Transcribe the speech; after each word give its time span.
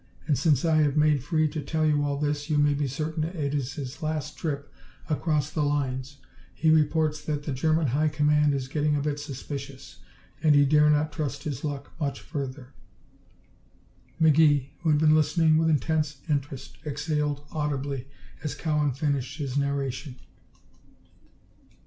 And 0.25 0.35
since 0.35 0.65
I 0.65 0.77
have 0.77 0.97
made 0.97 1.23
free 1.23 1.47
to 1.49 1.61
tell 1.61 1.85
you 1.85 2.03
all 2.03 2.17
this, 2.17 2.49
you 2.49 2.57
may 2.57 2.73
be 2.73 2.87
certain 2.87 3.23
it 3.23 3.53
is 3.53 3.75
his 3.75 4.01
last 4.01 4.35
trip 4.35 4.73
across 5.11 5.51
the 5.51 5.61
lines. 5.61 6.17
He 6.55 6.71
reports 6.71 7.21
that 7.25 7.43
the 7.43 7.51
German 7.53 7.85
High 7.85 8.07
Command 8.07 8.55
is 8.55 8.67
getting 8.67 8.95
a 8.95 8.99
bit 9.01 9.19
suspicious, 9.19 9.97
and 10.41 10.55
he 10.55 10.65
dare 10.65 10.89
not 10.89 11.11
trust 11.11 11.43
his 11.43 11.63
luck 11.63 11.91
much 11.99 12.19
further." 12.19 12.73
McGee, 14.19 14.69
who 14.79 14.89
had 14.89 14.97
been 14.97 15.13
listening 15.13 15.57
with 15.57 15.69
intense 15.69 16.17
interest, 16.27 16.79
exhaled 16.83 17.45
audibly 17.51 18.07
as 18.43 18.55
Cowan 18.55 18.93
finished 18.93 19.37
his 19.37 19.55
narration. 19.55 20.15